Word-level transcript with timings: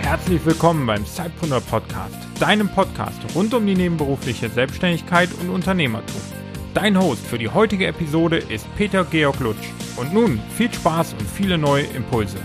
Herzlich 0.00 0.46
willkommen 0.46 0.86
beim 0.86 1.04
Zeitpreneur 1.04 1.60
Podcast, 1.60 2.16
deinem 2.40 2.68
Podcast 2.68 3.20
rund 3.34 3.52
um 3.52 3.66
die 3.66 3.74
nebenberufliche 3.74 4.48
Selbstständigkeit 4.48 5.28
und 5.40 5.50
Unternehmertum. 5.50 6.20
Dein 6.72 6.98
Host 6.98 7.26
für 7.26 7.38
die 7.38 7.48
heutige 7.48 7.86
Episode 7.86 8.38
ist 8.38 8.66
Peter 8.76 9.04
Georg 9.04 9.38
Lutsch. 9.40 9.68
Und 9.96 10.14
nun 10.14 10.40
viel 10.56 10.72
Spaß 10.72 11.12
und 11.12 11.28
viele 11.28 11.58
neue 11.58 11.84
Impulse. 11.84 12.38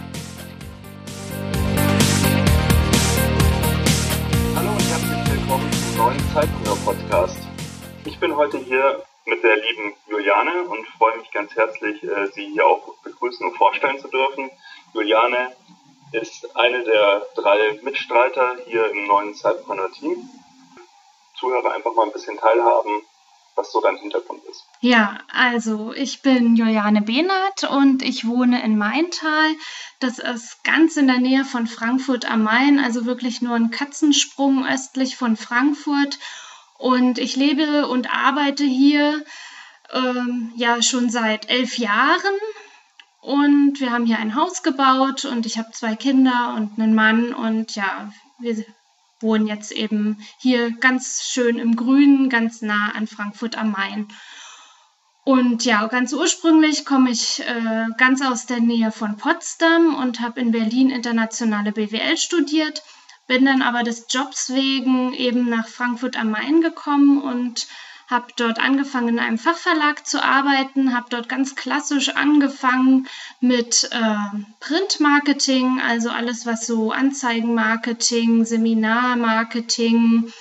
Heute 8.39 8.57
hier 8.57 9.03
mit 9.25 9.43
der 9.43 9.57
lieben 9.57 9.93
Juliane 10.07 10.63
und 10.63 10.87
freue 10.97 11.17
mich 11.17 11.29
ganz 11.31 11.53
herzlich, 11.57 12.01
äh, 12.05 12.27
Sie 12.33 12.47
hier 12.53 12.65
auch 12.65 12.95
begrüßen 13.03 13.45
und 13.45 13.57
vorstellen 13.57 13.99
zu 13.99 14.07
dürfen. 14.07 14.49
Juliane 14.93 15.51
ist 16.13 16.55
eine 16.55 16.81
der 16.85 17.27
drei 17.35 17.77
Mitstreiter 17.83 18.55
hier 18.65 18.89
im 18.91 19.07
neuen 19.07 19.35
Zeitpreneur-Team. 19.35 20.29
Zuhörer 21.37 21.73
einfach 21.73 21.93
mal 21.93 22.05
ein 22.05 22.13
bisschen 22.13 22.37
teilhaben, 22.37 23.01
was 23.55 23.73
so 23.73 23.81
dein 23.81 23.97
Hintergrund 23.97 24.41
ist. 24.45 24.63
Ja, 24.79 25.17
also 25.33 25.91
ich 25.91 26.21
bin 26.21 26.55
Juliane 26.55 27.01
Behnert 27.01 27.69
und 27.69 28.01
ich 28.03 28.25
wohne 28.25 28.63
in 28.63 28.77
Maintal. 28.77 29.49
Das 29.99 30.17
ist 30.17 30.63
ganz 30.63 30.95
in 30.95 31.07
der 31.07 31.19
Nähe 31.19 31.43
von 31.43 31.67
Frankfurt 31.67 32.23
am 32.23 32.43
Main, 32.43 32.79
also 32.79 33.05
wirklich 33.05 33.41
nur 33.41 33.55
ein 33.55 33.69
Katzensprung 33.69 34.65
östlich 34.65 35.17
von 35.17 35.35
Frankfurt. 35.35 36.19
Und 36.79 37.19
ich 37.19 37.35
lebe 37.35 37.87
und 37.87 38.09
arbeite 38.09 38.63
hier 38.63 39.23
ähm, 39.91 40.53
ja 40.55 40.81
schon 40.81 41.09
seit 41.09 41.49
elf 41.49 41.77
Jahren. 41.77 42.35
Und 43.21 43.81
wir 43.81 43.91
haben 43.91 44.05
hier 44.05 44.17
ein 44.17 44.33
Haus 44.33 44.63
gebaut 44.63 45.25
und 45.25 45.45
ich 45.45 45.57
habe 45.57 45.71
zwei 45.71 45.97
Kinder 45.97 46.55
und 46.55 46.79
einen 46.79 46.95
Mann. 46.95 47.33
Und 47.33 47.75
ja, 47.75 48.13
wir 48.39 48.63
wohnen 49.19 49.45
jetzt 49.45 49.73
eben 49.73 50.25
hier 50.39 50.71
ganz 50.71 51.23
schön 51.25 51.59
im 51.59 51.75
Grünen, 51.75 52.29
ganz 52.29 52.61
nah 52.61 52.93
an 52.95 53.07
Frankfurt 53.07 53.57
am 53.57 53.71
Main. 53.71 54.07
Und 55.25 55.65
ja, 55.65 55.85
ganz 55.87 56.13
ursprünglich 56.13 56.85
komme 56.85 57.11
ich 57.11 57.41
äh, 57.41 57.87
ganz 57.97 58.21
aus 58.21 58.45
der 58.45 58.61
Nähe 58.61 58.93
von 58.93 59.17
Potsdam 59.17 59.95
und 59.95 60.21
habe 60.21 60.39
in 60.39 60.51
Berlin 60.51 60.89
internationale 60.89 61.73
BWL 61.73 62.17
studiert, 62.17 62.81
bin 63.29 63.45
dann 63.45 63.61
aber 63.61 63.83
des 63.83 64.07
Jobs 64.09 64.49
wegen 64.55 65.13
eben 65.13 65.47
nach 65.49 65.67
Frankfurt 65.67 66.17
am 66.17 66.31
Main 66.31 66.61
gekommen 66.61 67.21
und 67.21 67.67
habe 68.07 68.25
dort 68.35 68.57
angefangen 68.57 69.09
in 69.09 69.19
einem 69.19 69.37
Fachverlag 69.37 70.03
zu 70.03 70.23
arbeiten, 70.23 70.95
habe 70.95 71.11
dort 71.11 71.29
ganz 71.29 71.55
klassisch 71.55 72.09
angefangen 72.09 73.07
mit 73.39 73.87
äh, 73.91 74.15
Printmarketing, 74.59 75.79
also 75.79 76.09
alles, 76.09 76.47
was 76.47 76.65
so 76.65 76.91
Anzeigenmarketing, 76.91 78.45
Seminarmarketing, 78.45 80.33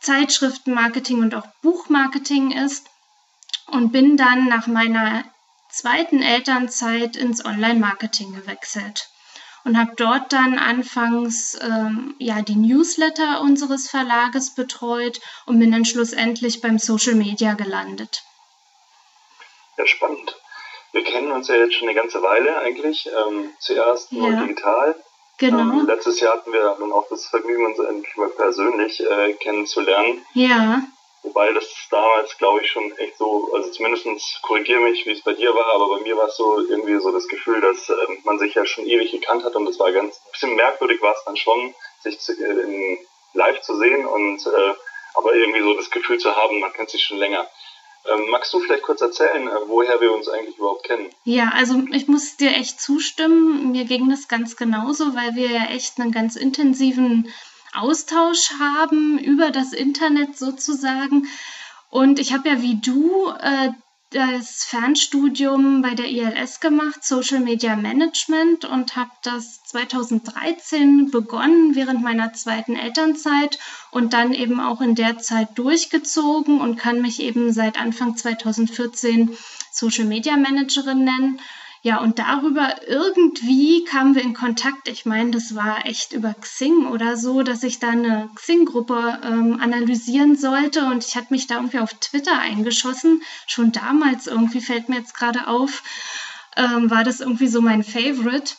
Zeitschriftenmarketing 0.00 1.22
und 1.22 1.34
auch 1.34 1.46
Buchmarketing 1.62 2.50
ist 2.50 2.88
und 3.68 3.90
bin 3.90 4.18
dann 4.18 4.48
nach 4.48 4.66
meiner 4.66 5.24
zweiten 5.70 6.20
Elternzeit 6.20 7.16
ins 7.16 7.42
Online-Marketing 7.42 8.34
gewechselt 8.34 9.08
und 9.68 9.78
habe 9.78 9.92
dort 9.96 10.32
dann 10.32 10.58
anfangs 10.58 11.58
ähm, 11.60 12.14
ja 12.18 12.40
die 12.40 12.56
Newsletter 12.56 13.42
unseres 13.42 13.90
Verlages 13.90 14.54
betreut 14.54 15.20
und 15.44 15.58
bin 15.58 15.70
dann 15.70 15.84
schlussendlich 15.84 16.62
beim 16.62 16.78
Social 16.78 17.14
Media 17.14 17.52
gelandet. 17.52 18.22
Ja, 19.76 19.86
spannend. 19.86 20.36
Wir 20.92 21.04
kennen 21.04 21.30
uns 21.32 21.48
ja 21.48 21.56
jetzt 21.56 21.74
schon 21.74 21.86
eine 21.86 22.00
ganze 22.00 22.22
Weile 22.22 22.58
eigentlich. 22.60 23.08
Ähm, 23.08 23.50
zuerst 23.58 24.10
nur 24.10 24.30
ja. 24.30 24.40
digital. 24.40 24.96
Genau. 25.36 25.80
Ähm, 25.80 25.86
letztes 25.86 26.18
Jahr 26.18 26.38
hatten 26.38 26.50
wir 26.50 26.76
nun 26.80 26.90
auch 26.90 27.06
das 27.10 27.26
Vergnügen, 27.26 27.66
uns 27.66 27.78
endlich 27.78 28.16
mal 28.16 28.30
persönlich 28.30 29.04
äh, 29.04 29.34
kennenzulernen. 29.34 30.24
Ja. 30.32 30.80
Wobei 31.28 31.52
das 31.52 31.66
damals, 31.90 32.38
glaube 32.38 32.62
ich, 32.62 32.70
schon 32.70 32.90
echt 32.96 33.18
so, 33.18 33.52
also 33.54 33.70
zumindest 33.70 34.06
korrigiere 34.40 34.80
mich, 34.80 35.04
wie 35.04 35.10
es 35.10 35.22
bei 35.22 35.34
dir 35.34 35.54
war, 35.54 35.74
aber 35.74 35.96
bei 35.96 36.00
mir 36.00 36.16
war 36.16 36.28
es 36.28 36.36
so 36.36 36.58
irgendwie 36.58 36.98
so 36.98 37.12
das 37.12 37.28
Gefühl, 37.28 37.60
dass 37.60 37.90
ähm, 37.90 38.18
man 38.24 38.38
sich 38.38 38.54
ja 38.54 38.64
schon 38.64 38.86
ewig 38.86 39.12
gekannt 39.12 39.44
hat 39.44 39.54
und 39.54 39.66
das 39.66 39.78
war 39.78 39.92
ganz, 39.92 40.16
ein 40.16 40.32
bisschen 40.32 40.54
merkwürdig 40.56 41.02
war 41.02 41.12
es 41.12 41.22
dann 41.26 41.36
schon, 41.36 41.74
sich 42.00 42.18
zu, 42.18 42.32
äh, 42.32 42.62
in, 42.62 42.98
live 43.34 43.60
zu 43.60 43.76
sehen 43.76 44.06
und 44.06 44.46
äh, 44.46 44.74
aber 45.14 45.34
irgendwie 45.34 45.60
so 45.60 45.74
das 45.74 45.90
Gefühl 45.90 46.16
zu 46.16 46.34
haben, 46.34 46.60
man 46.60 46.72
kennt 46.72 46.88
sich 46.88 47.02
schon 47.02 47.18
länger. 47.18 47.46
Ähm, 48.10 48.30
magst 48.30 48.54
du 48.54 48.60
vielleicht 48.60 48.84
kurz 48.84 49.02
erzählen, 49.02 49.48
äh, 49.48 49.50
woher 49.66 50.00
wir 50.00 50.12
uns 50.12 50.28
eigentlich 50.28 50.56
überhaupt 50.56 50.84
kennen? 50.84 51.10
Ja, 51.24 51.52
also 51.54 51.82
ich 51.92 52.08
muss 52.08 52.38
dir 52.38 52.52
echt 52.52 52.80
zustimmen. 52.80 53.72
Mir 53.72 53.84
ging 53.84 54.08
das 54.08 54.28
ganz 54.28 54.56
genauso, 54.56 55.14
weil 55.14 55.34
wir 55.34 55.50
ja 55.50 55.64
echt 55.66 56.00
einen 56.00 56.10
ganz 56.10 56.36
intensiven 56.36 57.30
Austausch 57.74 58.52
haben 58.58 59.18
über 59.18 59.50
das 59.50 59.72
Internet 59.72 60.38
sozusagen. 60.38 61.26
Und 61.90 62.18
ich 62.18 62.32
habe 62.32 62.48
ja 62.48 62.62
wie 62.62 62.76
du 62.80 63.30
äh, 63.40 63.70
das 64.10 64.64
Fernstudium 64.64 65.82
bei 65.82 65.94
der 65.94 66.06
ILS 66.06 66.60
gemacht, 66.60 67.04
Social 67.04 67.40
Media 67.40 67.76
Management, 67.76 68.64
und 68.64 68.96
habe 68.96 69.10
das 69.22 69.62
2013 69.64 71.10
begonnen 71.10 71.74
während 71.74 72.02
meiner 72.02 72.32
zweiten 72.32 72.74
Elternzeit 72.74 73.58
und 73.90 74.14
dann 74.14 74.32
eben 74.32 74.60
auch 74.60 74.80
in 74.80 74.94
der 74.94 75.18
Zeit 75.18 75.58
durchgezogen 75.58 76.60
und 76.60 76.76
kann 76.76 77.02
mich 77.02 77.20
eben 77.20 77.52
seit 77.52 77.78
Anfang 77.78 78.16
2014 78.16 79.36
Social 79.70 80.06
Media 80.06 80.38
Managerin 80.38 81.04
nennen. 81.04 81.40
Ja, 81.82 82.00
und 82.00 82.18
darüber 82.18 82.74
irgendwie 82.88 83.84
kamen 83.84 84.14
wir 84.14 84.22
in 84.22 84.34
Kontakt. 84.34 84.88
Ich 84.88 85.06
meine, 85.06 85.30
das 85.30 85.54
war 85.54 85.86
echt 85.86 86.12
über 86.12 86.34
Xing 86.34 86.86
oder 86.86 87.16
so, 87.16 87.42
dass 87.42 87.62
ich 87.62 87.78
da 87.78 87.90
eine 87.90 88.28
Xing-Gruppe 88.34 89.20
ähm, 89.22 89.60
analysieren 89.60 90.36
sollte 90.36 90.86
und 90.86 91.04
ich 91.04 91.16
hatte 91.16 91.32
mich 91.32 91.46
da 91.46 91.56
irgendwie 91.56 91.78
auf 91.78 91.94
Twitter 91.94 92.38
eingeschossen. 92.38 93.22
Schon 93.46 93.70
damals 93.70 94.26
irgendwie 94.26 94.60
fällt 94.60 94.88
mir 94.88 94.96
jetzt 94.96 95.14
gerade 95.14 95.46
auf, 95.46 95.82
ähm, 96.56 96.90
war 96.90 97.04
das 97.04 97.20
irgendwie 97.20 97.48
so 97.48 97.60
mein 97.60 97.84
Favorite 97.84 98.54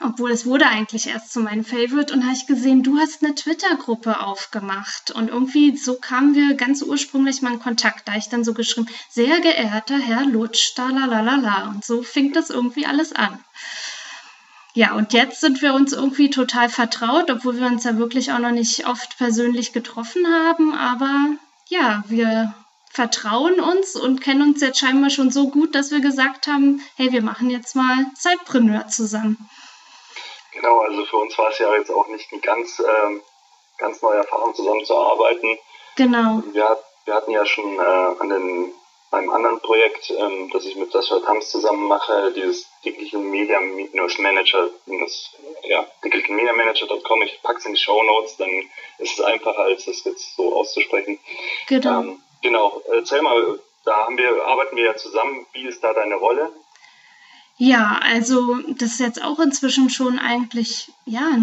obwohl 0.00 0.30
es 0.30 0.44
wurde 0.46 0.66
eigentlich 0.66 1.08
erst 1.08 1.32
zu 1.32 1.40
meinem 1.40 1.64
Favorite 1.64 2.12
und 2.12 2.24
habe 2.24 2.34
ich 2.34 2.46
gesehen, 2.46 2.82
du 2.82 2.98
hast 2.98 3.22
eine 3.22 3.34
Twitter-Gruppe 3.34 4.20
aufgemacht 4.20 5.10
und 5.10 5.28
irgendwie 5.28 5.76
so 5.76 5.94
kamen 5.94 6.34
wir 6.34 6.54
ganz 6.54 6.82
ursprünglich 6.82 7.42
mal 7.42 7.54
in 7.54 7.60
Kontakt. 7.60 8.08
Da 8.08 8.16
ich 8.16 8.28
dann 8.28 8.44
so 8.44 8.54
geschrieben, 8.54 8.88
sehr 9.08 9.40
geehrter 9.40 9.98
Herr 9.98 10.24
Lutsch, 10.24 10.72
da 10.76 10.88
la 10.88 11.06
la 11.06 11.20
la 11.20 11.36
la 11.36 11.68
und 11.68 11.84
so 11.84 12.02
fing 12.02 12.32
das 12.32 12.50
irgendwie 12.50 12.86
alles 12.86 13.12
an. 13.12 13.38
Ja, 14.76 14.94
und 14.94 15.12
jetzt 15.12 15.40
sind 15.40 15.62
wir 15.62 15.72
uns 15.72 15.92
irgendwie 15.92 16.30
total 16.30 16.68
vertraut, 16.68 17.30
obwohl 17.30 17.60
wir 17.60 17.66
uns 17.66 17.84
ja 17.84 17.96
wirklich 17.96 18.32
auch 18.32 18.40
noch 18.40 18.50
nicht 18.50 18.88
oft 18.88 19.16
persönlich 19.18 19.72
getroffen 19.72 20.26
haben, 20.26 20.74
aber 20.74 21.36
ja, 21.68 22.02
wir 22.08 22.52
vertrauen 22.90 23.60
uns 23.60 23.94
und 23.94 24.20
kennen 24.20 24.42
uns 24.42 24.60
jetzt 24.60 24.80
scheinbar 24.80 25.10
schon 25.10 25.30
so 25.30 25.48
gut, 25.48 25.76
dass 25.76 25.92
wir 25.92 26.00
gesagt 26.00 26.48
haben, 26.48 26.80
hey, 26.96 27.12
wir 27.12 27.22
machen 27.22 27.50
jetzt 27.50 27.76
mal 27.76 28.06
Zeitpreneur 28.16 28.88
zusammen. 28.88 29.48
Genau, 30.54 30.80
also 30.80 31.04
für 31.04 31.16
uns 31.16 31.36
war 31.36 31.50
es 31.50 31.58
ja 31.58 31.74
jetzt 31.76 31.90
auch 31.90 32.06
nicht 32.08 32.32
eine 32.32 32.40
ganz, 32.40 32.80
ähm, 32.80 33.20
ganz 33.78 34.00
neue 34.02 34.18
Erfahrung, 34.18 34.54
zusammenzuarbeiten. 34.54 35.58
Genau. 35.96 36.42
Wir, 36.52 36.78
wir 37.04 37.14
hatten 37.14 37.30
ja 37.30 37.44
schon 37.44 37.78
äh, 37.78 38.20
an 38.20 38.28
den, 38.28 38.74
einem 39.10 39.30
anderen 39.30 39.60
Projekt, 39.60 40.10
ähm, 40.10 40.50
das 40.52 40.64
ich 40.64 40.76
mit 40.76 40.92
Sascha 40.92 41.18
Tams 41.20 41.50
zusammen 41.50 41.86
mache, 41.88 42.32
dieses 42.32 42.68
Digital 42.84 43.20
Media 43.20 43.60
Manager, 43.60 44.70
das, 44.86 45.30
ja, 45.64 45.86
digitalmediamanager.com, 46.04 47.22
ich 47.22 47.42
packe 47.42 47.58
es 47.58 47.66
in 47.66 47.74
die 47.74 47.80
Show 47.80 48.02
Notes, 48.02 48.36
dann 48.36 48.50
ist 48.98 49.18
es 49.18 49.20
einfacher, 49.20 49.60
als 49.60 49.84
das 49.84 50.04
jetzt 50.04 50.36
so 50.36 50.54
auszusprechen. 50.56 51.18
Genau. 51.68 52.00
Ähm, 52.00 52.22
genau, 52.42 52.80
erzähl 52.92 53.22
mal, 53.22 53.58
da 53.84 54.06
haben 54.06 54.16
wir, 54.16 54.44
arbeiten 54.46 54.76
wir 54.76 54.84
ja 54.84 54.96
zusammen, 54.96 55.46
wie 55.52 55.66
ist 55.66 55.82
da 55.82 55.92
deine 55.92 56.16
Rolle? 56.16 56.52
Ja, 57.56 57.98
also 58.02 58.56
das 58.76 58.92
ist 58.92 59.00
jetzt 59.00 59.22
auch 59.22 59.38
inzwischen 59.38 59.88
schon 59.88 60.18
eigentlich, 60.18 60.90
ja, 61.06 61.38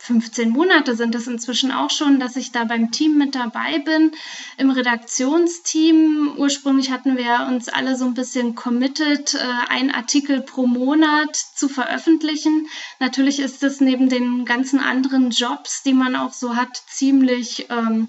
15 0.00 0.50
Monate 0.50 0.96
sind 0.96 1.14
es 1.14 1.26
inzwischen 1.26 1.70
auch 1.72 1.90
schon, 1.90 2.18
dass 2.18 2.36
ich 2.36 2.52
da 2.52 2.64
beim 2.64 2.90
Team 2.90 3.18
mit 3.18 3.34
dabei 3.34 3.78
bin, 3.80 4.12
im 4.56 4.70
Redaktionsteam. 4.70 6.34
Ursprünglich 6.38 6.90
hatten 6.90 7.18
wir 7.18 7.46
uns 7.48 7.68
alle 7.68 7.96
so 7.96 8.06
ein 8.06 8.14
bisschen 8.14 8.54
committed, 8.54 9.34
äh, 9.34 9.38
ein 9.68 9.94
Artikel 9.94 10.40
pro 10.40 10.66
Monat 10.66 11.36
zu 11.36 11.68
veröffentlichen. 11.68 12.66
Natürlich 12.98 13.40
ist 13.40 13.62
es 13.62 13.80
neben 13.80 14.08
den 14.08 14.46
ganzen 14.46 14.80
anderen 14.80 15.30
Jobs, 15.30 15.82
die 15.82 15.92
man 15.92 16.16
auch 16.16 16.32
so 16.32 16.56
hat, 16.56 16.74
ziemlich, 16.88 17.66
ähm, 17.68 18.08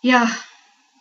ja, 0.00 0.28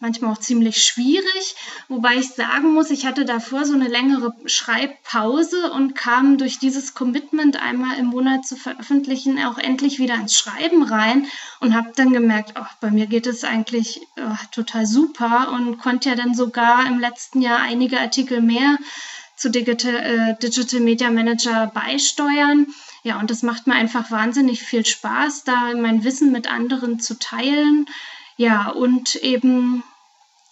manchmal 0.03 0.33
auch 0.33 0.37
ziemlich 0.37 0.83
schwierig, 0.83 1.55
wobei 1.87 2.17
ich 2.17 2.29
sagen 2.31 2.73
muss, 2.73 2.91
ich 2.91 3.05
hatte 3.05 3.23
davor 3.23 3.63
so 3.63 3.73
eine 3.73 3.87
längere 3.87 4.35
Schreibpause 4.45 5.71
und 5.71 5.95
kam 5.95 6.37
durch 6.37 6.59
dieses 6.59 6.93
Commitment 6.93 7.55
einmal 7.55 7.97
im 7.97 8.07
Monat 8.07 8.45
zu 8.45 8.57
veröffentlichen 8.57 9.39
auch 9.45 9.57
endlich 9.57 9.99
wieder 9.99 10.15
ins 10.15 10.37
Schreiben 10.37 10.83
rein 10.83 11.27
und 11.61 11.73
habe 11.73 11.93
dann 11.95 12.11
gemerkt, 12.11 12.55
oh, 12.59 12.65
bei 12.81 12.91
mir 12.91 13.07
geht 13.07 13.27
es 13.27 13.45
eigentlich 13.45 14.01
oh, 14.17 14.35
total 14.51 14.85
super 14.85 15.53
und 15.53 15.77
konnte 15.77 16.09
ja 16.09 16.15
dann 16.15 16.35
sogar 16.35 16.85
im 16.85 16.99
letzten 16.99 17.41
Jahr 17.41 17.59
einige 17.59 18.01
Artikel 18.01 18.41
mehr 18.41 18.77
zu 19.37 19.49
Digital, 19.49 19.95
äh, 19.95 20.37
Digital 20.41 20.81
Media 20.81 21.09
Manager 21.11 21.71
beisteuern. 21.73 22.67
Ja, 23.03 23.19
und 23.19 23.31
das 23.31 23.41
macht 23.41 23.67
mir 23.67 23.75
einfach 23.75 24.11
wahnsinnig 24.11 24.61
viel 24.61 24.85
Spaß, 24.85 25.45
da 25.45 25.73
mein 25.75 26.03
Wissen 26.03 26.33
mit 26.33 26.51
anderen 26.51 26.99
zu 26.99 27.17
teilen. 27.17 27.85
Ja, 28.35 28.69
und 28.69 29.15
eben 29.15 29.83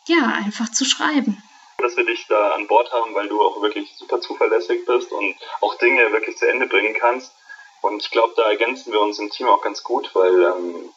ja, 0.07 0.25
einfach 0.45 0.69
zu 0.71 0.85
schreiben. 0.85 1.41
Dass 1.77 1.97
wir 1.97 2.05
dich 2.05 2.25
da 2.27 2.51
an 2.51 2.67
Bord 2.67 2.91
haben, 2.91 3.15
weil 3.15 3.27
du 3.27 3.41
auch 3.41 3.61
wirklich 3.61 3.91
super 3.95 4.21
zuverlässig 4.21 4.85
bist 4.85 5.11
und 5.11 5.35
auch 5.61 5.75
Dinge 5.75 6.11
wirklich 6.11 6.37
zu 6.37 6.47
Ende 6.47 6.67
bringen 6.67 6.93
kannst. 6.93 7.33
Und 7.81 8.03
ich 8.03 8.11
glaube, 8.11 8.33
da 8.35 8.49
ergänzen 8.49 8.93
wir 8.93 9.01
uns 9.01 9.17
im 9.17 9.31
Team 9.31 9.47
auch 9.47 9.61
ganz 9.61 9.81
gut, 9.83 10.09
weil 10.13 10.43
ähm, 10.43 10.93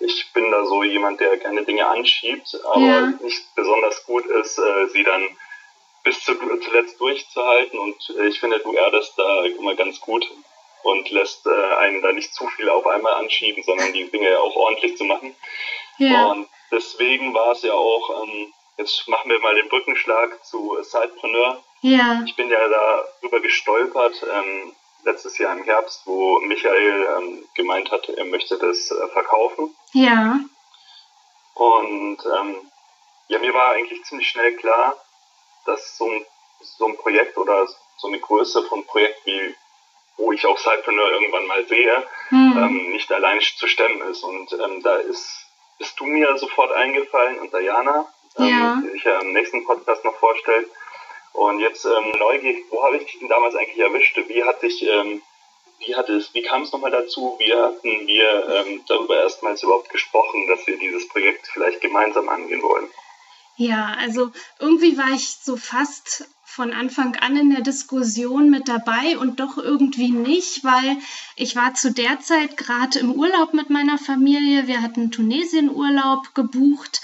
ich 0.00 0.32
bin 0.32 0.50
da 0.50 0.64
so 0.64 0.82
jemand, 0.82 1.20
der 1.20 1.36
gerne 1.36 1.64
Dinge 1.64 1.86
anschiebt, 1.86 2.58
aber 2.64 2.80
ja. 2.80 3.06
nicht 3.22 3.54
besonders 3.54 4.04
gut 4.06 4.24
ist, 4.26 4.58
äh, 4.58 4.88
sie 4.88 5.04
dann 5.04 5.36
bis 6.02 6.20
zu, 6.20 6.34
zuletzt 6.36 7.00
durchzuhalten. 7.00 7.78
Und 7.78 8.14
äh, 8.18 8.28
ich 8.28 8.40
finde, 8.40 8.58
du 8.60 8.72
erdest 8.72 9.18
da 9.18 9.44
immer 9.44 9.74
ganz 9.74 10.00
gut 10.00 10.30
und 10.82 11.10
lässt 11.10 11.46
äh, 11.46 11.74
einen 11.78 12.00
da 12.00 12.12
nicht 12.12 12.32
zu 12.32 12.46
viel 12.48 12.68
auf 12.68 12.86
einmal 12.86 13.14
anschieben, 13.14 13.62
sondern 13.62 13.92
die 13.92 14.08
Dinge 14.10 14.38
auch 14.38 14.54
ordentlich 14.54 14.96
zu 14.96 15.04
machen. 15.04 15.34
Ja. 15.98 16.26
Und 16.26 16.48
deswegen 16.70 17.34
war 17.34 17.52
es 17.52 17.62
ja 17.62 17.72
auch, 17.72 18.22
ähm, 18.22 18.52
jetzt 18.78 19.08
machen 19.08 19.30
wir 19.30 19.40
mal 19.40 19.54
den 19.54 19.68
Brückenschlag 19.68 20.44
zu 20.44 20.76
Sidepreneur. 20.82 21.62
Ja. 21.80 22.22
Ich 22.26 22.34
bin 22.36 22.48
ja 22.48 22.68
da 22.68 23.04
drüber 23.20 23.40
gestolpert, 23.40 24.24
ähm, 24.32 24.74
letztes 25.04 25.38
Jahr 25.38 25.56
im 25.56 25.64
Herbst, 25.64 26.02
wo 26.04 26.40
Michael 26.40 27.06
ähm, 27.18 27.44
gemeint 27.54 27.90
hat, 27.90 28.08
er 28.08 28.24
möchte 28.24 28.58
das 28.58 28.90
äh, 28.90 29.08
verkaufen. 29.08 29.74
Ja. 29.92 30.40
Und 31.54 32.18
ähm, 32.38 32.70
ja, 33.28 33.38
mir 33.38 33.54
war 33.54 33.72
eigentlich 33.72 34.02
ziemlich 34.04 34.28
schnell 34.28 34.54
klar, 34.56 34.96
dass 35.64 35.96
so 35.96 36.10
ein, 36.10 36.24
so 36.60 36.86
ein 36.86 36.96
Projekt 36.96 37.36
oder 37.38 37.66
so 37.96 38.08
eine 38.08 38.20
Größe 38.20 38.62
von 38.64 38.84
Projekt 38.86 39.24
wie 39.26 39.54
wo 40.16 40.32
ich 40.32 40.46
auch 40.46 40.58
Sidepreneur 40.58 41.12
irgendwann 41.12 41.46
mal 41.46 41.66
sehe, 41.66 42.04
hm. 42.28 42.56
ähm, 42.56 42.90
nicht 42.90 43.10
allein 43.12 43.40
zu 43.40 43.66
stemmen 43.66 44.00
ist. 44.10 44.22
Und 44.22 44.52
ähm, 44.52 44.82
da 44.82 44.96
ist 44.96 45.45
bist 45.78 45.98
du 45.98 46.04
mir 46.04 46.36
sofort 46.38 46.72
eingefallen 46.72 47.38
und 47.38 47.52
Diana, 47.52 48.06
ähm, 48.38 48.46
ja. 48.46 48.82
die 48.82 48.90
sich 48.90 49.04
ja 49.04 49.20
im 49.20 49.32
nächsten 49.32 49.64
Podcast 49.64 50.04
noch 50.04 50.14
vorstellt. 50.16 50.68
Und 51.32 51.60
jetzt 51.60 51.84
ähm, 51.84 52.18
neugierig, 52.18 52.64
wo 52.70 52.82
habe 52.82 52.96
ich 52.96 53.04
dich 53.04 53.18
denn 53.18 53.28
damals 53.28 53.54
eigentlich 53.54 53.78
erwischt? 53.78 54.18
Wie 54.26 54.42
hat 54.42 54.62
dich, 54.62 54.82
ähm, 54.82 55.20
wie 55.80 55.94
hat 55.94 56.08
es, 56.08 56.32
wie 56.32 56.42
kam 56.42 56.62
es 56.62 56.72
nochmal 56.72 56.90
dazu? 56.90 57.36
Wie 57.38 57.52
hatten 57.52 58.06
wir 58.06 58.48
ähm, 58.48 58.82
darüber 58.88 59.16
erstmals 59.16 59.62
überhaupt 59.62 59.90
gesprochen, 59.90 60.46
dass 60.48 60.66
wir 60.66 60.78
dieses 60.78 61.06
Projekt 61.08 61.46
vielleicht 61.52 61.82
gemeinsam 61.82 62.28
angehen 62.28 62.62
wollen? 62.62 62.88
Ja, 63.56 63.96
also 63.98 64.30
irgendwie 64.60 64.96
war 64.96 65.10
ich 65.14 65.36
so 65.36 65.56
fast 65.56 66.28
von 66.56 66.72
Anfang 66.72 67.16
an 67.16 67.36
in 67.36 67.50
der 67.50 67.60
Diskussion 67.60 68.48
mit 68.48 68.66
dabei 68.66 69.18
und 69.18 69.40
doch 69.40 69.58
irgendwie 69.58 70.10
nicht, 70.10 70.64
weil 70.64 70.96
ich 71.36 71.54
war 71.54 71.74
zu 71.74 71.92
der 71.92 72.20
Zeit 72.20 72.56
gerade 72.56 72.98
im 72.98 73.12
Urlaub 73.12 73.52
mit 73.52 73.68
meiner 73.68 73.98
Familie. 73.98 74.66
Wir 74.66 74.80
hatten 74.80 75.10
Tunesien-Urlaub 75.10 76.34
gebucht 76.34 77.02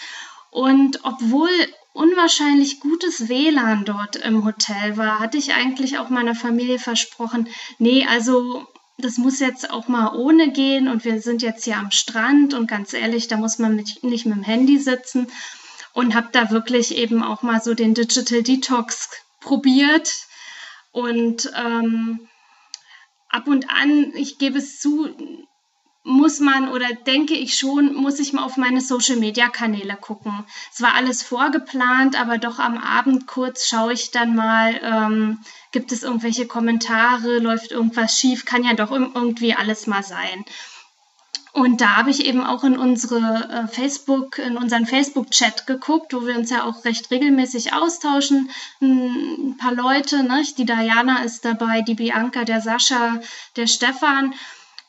und 0.50 1.00
obwohl 1.02 1.50
unwahrscheinlich 1.92 2.80
gutes 2.80 3.28
WLAN 3.28 3.84
dort 3.84 4.16
im 4.16 4.42
Hotel 4.46 4.96
war, 4.96 5.18
hatte 5.18 5.36
ich 5.36 5.52
eigentlich 5.52 5.98
auch 5.98 6.08
meiner 6.08 6.34
Familie 6.34 6.78
versprochen, 6.78 7.46
nee, 7.78 8.06
also 8.08 8.66
das 8.96 9.18
muss 9.18 9.38
jetzt 9.38 9.70
auch 9.70 9.86
mal 9.86 10.16
ohne 10.16 10.50
gehen 10.50 10.88
und 10.88 11.04
wir 11.04 11.20
sind 11.20 11.42
jetzt 11.42 11.64
hier 11.64 11.76
am 11.76 11.90
Strand 11.90 12.54
und 12.54 12.68
ganz 12.68 12.94
ehrlich, 12.94 13.28
da 13.28 13.36
muss 13.36 13.58
man 13.58 13.76
mit, 13.76 14.02
nicht 14.02 14.24
mit 14.24 14.34
dem 14.34 14.44
Handy 14.44 14.78
sitzen 14.78 15.26
und 15.92 16.14
habe 16.14 16.28
da 16.32 16.50
wirklich 16.50 16.96
eben 16.96 17.22
auch 17.22 17.42
mal 17.42 17.60
so 17.60 17.74
den 17.74 17.92
Digital 17.92 18.42
Detox 18.42 19.10
probiert 19.42 20.10
und 20.92 21.50
ähm, 21.56 22.28
ab 23.28 23.48
und 23.48 23.70
an, 23.70 24.12
ich 24.14 24.38
gebe 24.38 24.58
es 24.58 24.80
zu, 24.80 25.08
muss 26.04 26.40
man 26.40 26.68
oder 26.68 26.88
denke 27.06 27.34
ich 27.34 27.54
schon, 27.54 27.94
muss 27.94 28.18
ich 28.18 28.32
mal 28.32 28.44
auf 28.44 28.56
meine 28.56 28.80
Social-Media-Kanäle 28.80 29.96
gucken. 29.96 30.44
Es 30.72 30.82
war 30.82 30.94
alles 30.94 31.22
vorgeplant, 31.22 32.20
aber 32.20 32.38
doch 32.38 32.58
am 32.58 32.76
Abend 32.76 33.26
kurz 33.26 33.68
schaue 33.68 33.92
ich 33.92 34.10
dann 34.10 34.34
mal, 34.34 34.80
ähm, 34.82 35.38
gibt 35.70 35.92
es 35.92 36.02
irgendwelche 36.02 36.46
Kommentare, 36.46 37.38
läuft 37.38 37.70
irgendwas 37.70 38.18
schief, 38.18 38.44
kann 38.44 38.64
ja 38.64 38.74
doch 38.74 38.90
irgendwie 38.90 39.54
alles 39.54 39.86
mal 39.86 40.02
sein. 40.02 40.44
Und 41.52 41.82
da 41.82 41.96
habe 41.96 42.10
ich 42.10 42.24
eben 42.24 42.42
auch 42.42 42.64
in 42.64 42.78
unsere 42.78 43.48
äh, 43.50 43.68
Facebook, 43.68 44.38
in 44.38 44.56
unseren 44.56 44.86
Facebook-Chat 44.86 45.66
geguckt, 45.66 46.14
wo 46.14 46.26
wir 46.26 46.34
uns 46.36 46.48
ja 46.48 46.64
auch 46.64 46.84
recht 46.86 47.10
regelmäßig 47.10 47.74
austauschen. 47.74 48.50
Ein 48.80 49.56
paar 49.58 49.74
Leute, 49.74 50.22
ne? 50.22 50.42
die 50.56 50.64
Diana 50.64 51.22
ist 51.24 51.44
dabei, 51.44 51.82
die 51.82 51.94
Bianca, 51.94 52.44
der 52.44 52.62
Sascha, 52.62 53.20
der 53.56 53.66
Stefan. 53.66 54.34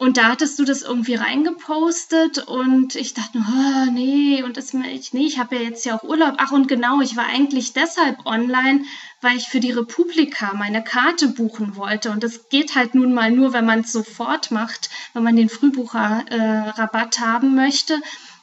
Und 0.03 0.17
da 0.17 0.27
hattest 0.27 0.59
du 0.59 0.65
das 0.65 0.81
irgendwie 0.81 1.15
reingepostet 1.15 2.39
und 2.39 2.94
ich 2.95 3.13
dachte, 3.13 3.39
oh, 3.39 3.89
nee, 3.89 4.44
und 4.44 4.57
das, 4.57 4.73
ich, 4.73 5.13
nee, 5.13 5.25
ich 5.25 5.39
habe 5.39 5.55
ja 5.55 5.61
jetzt 5.61 5.85
ja 5.85 5.95
auch 5.95 6.03
Urlaub. 6.03 6.33
Ach 6.39 6.51
und 6.51 6.67
genau, 6.67 7.00
ich 7.00 7.15
war 7.15 7.25
eigentlich 7.27 7.71
deshalb 7.71 8.25
online, 8.25 8.83
weil 9.21 9.38
ich 9.38 9.47
für 9.47 9.61
die 9.61 9.71
Republika 9.71 10.55
meine 10.55 10.83
Karte 10.83 11.29
buchen 11.29 11.77
wollte. 11.77 12.11
Und 12.11 12.21
das 12.21 12.50
geht 12.50 12.75
halt 12.75 12.95
nun 12.95 13.13
mal 13.13 13.31
nur, 13.31 13.53
wenn 13.53 13.65
man 13.65 13.79
es 13.79 13.94
sofort 13.94 14.51
macht, 14.51 14.89
wenn 15.13 15.23
man 15.23 15.38
den 15.38 15.47
Frühbucherrabatt 15.47 17.17
äh, 17.17 17.21
haben 17.21 17.55
möchte. 17.55 18.01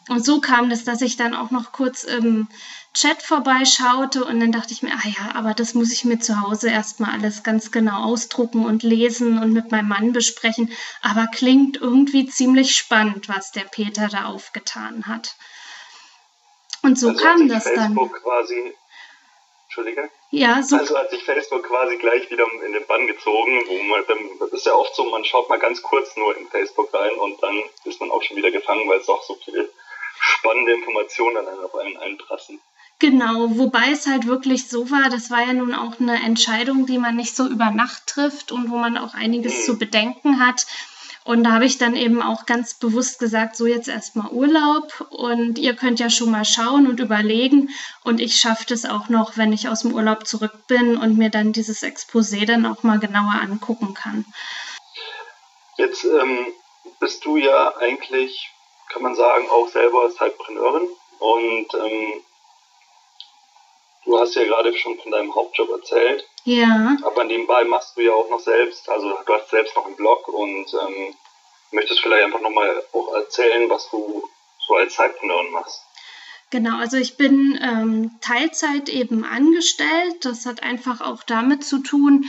Und 0.09 0.25
so 0.25 0.41
kam 0.41 0.71
das, 0.71 0.85
dass 0.85 1.03
ich 1.03 1.19
dann 1.19 1.35
auch 1.35 1.51
noch 1.51 1.73
kurz 1.73 2.05
im 2.05 2.49
Chat 2.93 3.23
vorbeischaute 3.23 4.25
und 4.25 4.41
dann 4.41 4.51
dachte 4.51 4.73
ich 4.73 4.83
mir, 4.83 4.93
ah 4.93 5.09
ja, 5.09 5.35
aber 5.37 5.55
das 5.55 5.75
muss 5.75 5.93
ich 5.93 6.05
mir 6.05 6.19
zu 6.19 6.41
Hause 6.41 6.71
erstmal 6.71 7.13
alles 7.13 7.45
ganz 7.45 7.71
genau 7.71 8.03
ausdrucken 8.05 8.65
und 8.65 8.83
lesen 8.83 9.39
und 9.41 9.53
mit 9.53 9.71
meinem 9.71 9.89
Mann 9.89 10.13
besprechen. 10.13 10.73
Aber 11.01 11.27
klingt 11.33 11.77
irgendwie 11.77 12.27
ziemlich 12.27 12.77
spannend, 12.77 13.29
was 13.29 13.53
der 13.53 13.65
Peter 13.65 14.09
da 14.09 14.25
aufgetan 14.25 15.07
hat. 15.07 15.37
Und 16.83 16.99
so 16.99 17.11
also 17.11 17.23
kam 17.23 17.49
das 17.49 17.63
Facebook 17.63 18.13
dann. 18.13 18.23
Quasi, 18.23 18.75
Entschuldige? 19.67 20.11
Ja, 20.33 20.61
so. 20.63 20.77
Also 20.77 20.99
hat 20.99 21.11
sich 21.11 21.23
Facebook 21.23 21.63
quasi 21.63 21.97
gleich 21.97 22.29
wieder 22.29 22.47
in 22.67 22.73
den 22.73 22.87
Bann 22.87 23.07
gezogen, 23.07 23.63
wo 23.69 23.83
man 23.85 24.05
dann, 24.09 24.19
das 24.41 24.53
ist 24.53 24.67
ja 24.67 24.75
oft 24.75 24.95
so, 24.97 25.05
man 25.05 25.25
schaut 25.25 25.49
mal 25.49 25.61
ganz 25.61 25.81
kurz 25.83 26.17
nur 26.17 26.37
in 26.37 26.49
Facebook 26.49 26.93
rein 26.93 27.13
und 27.19 27.41
dann 27.41 27.63
ist 27.85 28.01
man 28.01 28.11
auch 28.11 28.23
schon 28.23 28.37
wieder 28.37 28.51
gefangen, 28.51 28.89
weil 28.89 28.99
es 28.99 29.09
auch 29.09 29.23
so 29.23 29.37
viele 29.45 29.71
spannende 30.21 30.73
Informationen 30.73 31.47
dann 31.47 31.65
auf 31.65 31.75
einen 31.77 31.97
einprassen. 31.97 32.61
Genau, 33.01 33.57
wobei 33.57 33.93
es 33.93 34.07
halt 34.07 34.27
wirklich 34.27 34.69
so 34.69 34.91
war, 34.91 35.09
das 35.09 35.31
war 35.31 35.41
ja 35.41 35.55
nun 35.55 35.75
auch 35.75 35.99
eine 35.99 36.23
Entscheidung, 36.23 36.85
die 36.85 36.99
man 36.99 37.17
nicht 37.17 37.35
so 37.35 37.47
über 37.47 37.71
Nacht 37.71 38.07
trifft 38.07 38.53
und 38.53 38.71
wo 38.71 38.77
man 38.77 38.99
auch 38.99 39.15
einiges 39.15 39.65
zu 39.65 39.79
bedenken 39.79 40.39
hat. 40.39 40.67
Und 41.25 41.45
da 41.45 41.53
habe 41.53 41.65
ich 41.65 41.79
dann 41.79 41.97
eben 41.97 42.21
auch 42.21 42.45
ganz 42.45 42.75
bewusst 42.75 43.19
gesagt, 43.19 43.57
so 43.57 43.67
jetzt 43.67 43.89
erstmal 43.89 44.31
Urlaub 44.31 45.07
und 45.09 45.59
ihr 45.59 45.77
könnt 45.77 45.99
ja 45.99 46.11
schon 46.11 46.31
mal 46.31 46.45
schauen 46.45 46.87
und 46.87 47.01
überlegen 47.01 47.71
und 48.05 48.21
ich 48.21 48.37
schaffe 48.37 48.67
das 48.69 48.85
auch 48.85 49.09
noch, 49.09 49.39
wenn 49.39 49.55
ich 49.55 49.69
aus 49.69 49.81
dem 49.81 49.95
Urlaub 49.95 50.27
zurück 50.27 50.67
bin 50.67 50.99
und 50.99 51.17
mir 51.17 51.31
dann 51.31 51.53
dieses 51.53 51.83
Exposé 51.83 52.45
dann 52.45 52.67
auch 52.67 52.83
mal 52.83 52.99
genauer 52.99 53.41
angucken 53.41 53.95
kann. 53.95 54.27
Jetzt 55.79 56.05
ähm, 56.05 56.49
bist 56.99 57.25
du 57.25 57.39
ja 57.39 57.75
eigentlich, 57.79 58.51
kann 58.93 59.03
man 59.03 59.15
sagen, 59.15 59.49
auch 59.49 59.69
selber 59.69 60.11
Zeitpreneurin 60.15 60.89
und 61.19 61.67
ähm, 61.75 62.23
Du 64.05 64.19
hast 64.19 64.35
ja 64.35 64.45
gerade 64.45 64.77
schon 64.77 64.99
von 64.99 65.13
deinem 65.13 65.35
Hauptjob 65.35 65.71
erzählt. 65.71 66.25
Ja. 66.45 66.97
Aber 67.05 67.25
nebenbei 67.25 67.65
machst 67.65 67.97
du 67.97 68.03
ja 68.03 68.13
auch 68.13 68.31
noch 68.31 68.41
selbst, 68.41 68.89
also 68.89 69.13
du 69.27 69.33
hast 69.35 69.51
selbst 69.51 69.77
noch 69.77 69.87
einen 69.87 69.97
Blog 69.97 70.27
und 70.29 70.67
ähm, 70.73 71.15
möchtest 71.73 72.01
vielleicht 72.01 72.25
einfach 72.25 72.41
nochmal 72.41 72.83
auch 72.93 73.15
erzählen, 73.15 73.69
was 73.69 73.89
du 73.91 74.29
so 74.67 74.75
als 74.75 74.95
Zeitpreneurin 74.95 75.53
machst. 75.53 75.83
Genau, 76.51 76.79
also 76.79 76.97
ich 76.97 77.17
bin 77.17 77.59
ähm, 77.63 78.19
Teilzeit 78.21 78.89
eben 78.89 79.25
angestellt. 79.25 80.17
Das 80.25 80.47
hat 80.47 80.63
einfach 80.63 81.01
auch 81.01 81.23
damit 81.23 81.65
zu 81.65 81.79
tun, 81.79 82.25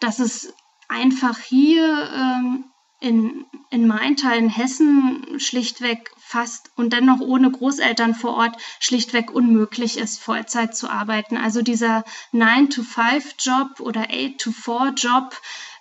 dass 0.00 0.20
es 0.20 0.54
einfach 0.88 1.38
hier 1.38 2.10
ähm, 2.14 2.64
in, 3.00 3.46
in 3.70 3.86
Maintal 3.86 4.38
in 4.38 4.48
Hessen 4.48 5.38
schlichtweg 5.38 6.10
fast 6.28 6.70
und 6.76 6.92
dennoch 6.92 7.20
ohne 7.20 7.50
Großeltern 7.50 8.14
vor 8.14 8.34
Ort 8.34 8.56
schlichtweg 8.80 9.30
unmöglich 9.30 9.96
ist, 9.96 10.20
Vollzeit 10.20 10.76
zu 10.76 10.90
arbeiten. 10.90 11.38
Also 11.38 11.62
dieser 11.62 12.04
9-to-5-Job 12.34 13.80
oder 13.80 14.02
8-to-4-Job, 14.02 15.34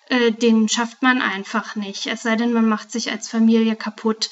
äh, 0.07 0.31
den 0.31 0.69
schafft 0.69 1.01
man 1.01 1.21
einfach 1.21 1.75
nicht, 1.75 2.07
es 2.07 2.23
sei 2.23 2.37
denn, 2.37 2.53
man 2.53 2.69
macht 2.69 2.91
sich 2.91 3.11
als 3.11 3.27
Familie 3.27 3.75
kaputt. 3.75 4.29